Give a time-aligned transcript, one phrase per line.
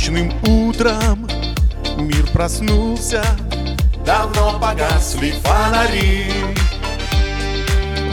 [0.00, 1.28] Солнечным утром.
[1.98, 3.22] Мир проснулся
[4.04, 6.24] Давно погасли фонари.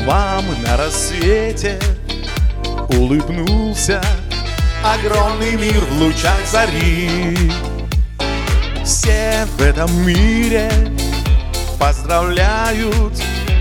[0.06, 1.80] Вам на рассвете
[2.90, 4.02] улыбнулся
[4.84, 7.38] Огромный мир в лучах зари.
[8.84, 10.70] Все в этом мире
[11.80, 13.14] поздравляют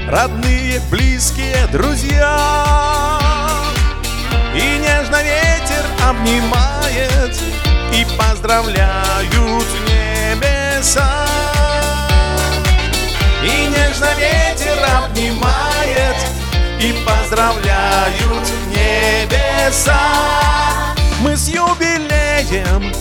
[0.09, 3.21] Родные, близкие, друзья.
[4.55, 7.37] И нежно ветер обнимает
[7.93, 11.27] И поздравляют небеса.
[13.43, 16.17] И нежно ветер обнимает
[16.81, 20.01] И поздравляют небеса.
[21.21, 22.93] Мы с юбилеем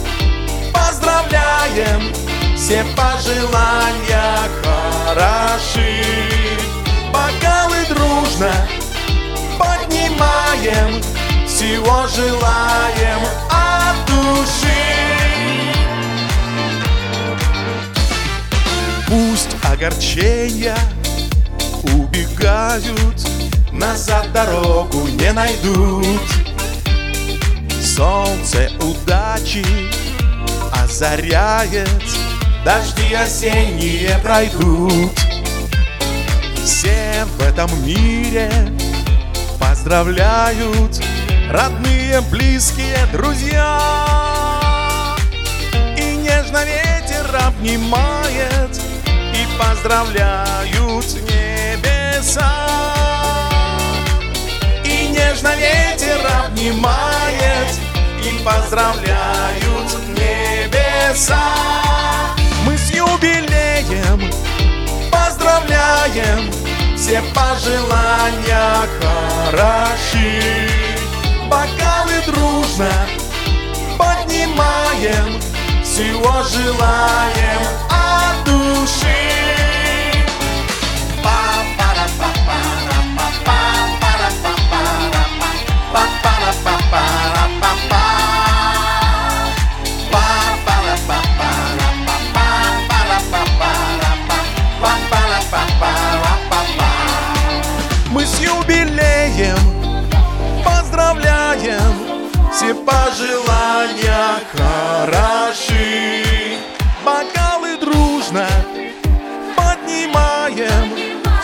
[0.74, 2.14] поздравляем
[2.56, 6.04] Все пожелания хороши.
[7.12, 8.54] Бокалы дружно
[9.58, 11.02] поднимаем
[11.48, 13.55] Всего желаем
[19.86, 20.78] огорчения
[21.84, 23.28] убегают
[23.72, 26.22] Назад дорогу не найдут.
[27.84, 29.66] Солнце удачи
[30.72, 31.90] озаряет
[32.64, 35.12] Дожди осенние пройдут.
[36.64, 38.50] Все в этом мире
[39.60, 41.00] поздравляют
[41.52, 43.80] Родные, близкие, друзья.
[45.96, 48.82] И нежно ветер обнимает
[49.58, 52.52] Поздравляют небеса.
[54.84, 57.80] И нежно ветер обнимает
[58.24, 61.44] И поздравляют небеса.
[62.66, 64.32] Мы с юбилеем
[65.12, 66.52] поздравляем
[66.98, 70.70] Все пожелания хороши.
[71.50, 72.92] Бокалы дружно
[73.98, 75.40] поднимаем
[75.84, 78.48] Всего желаем от
[98.16, 99.58] Мы с юбилеем
[100.64, 101.94] поздравляем.
[102.50, 106.24] Все пожелания хороши.
[107.04, 108.48] Бокалы дружно
[109.58, 110.94] поднимаем.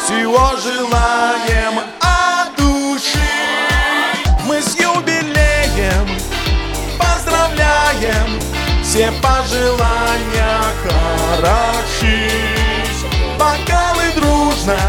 [0.02, 3.20] Всего желаем от души.
[4.46, 6.08] Мы с юбилеем
[6.98, 8.40] поздравляем.
[8.82, 12.32] Все пожелания хороши.
[13.38, 14.80] Бокалы дружно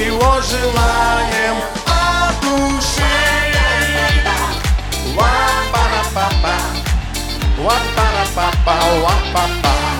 [0.00, 3.02] Всего желаем от души
[5.14, 6.56] Ва-па-ра-па-па
[7.58, 9.99] Ва-па-ра-па-па Ва-па-па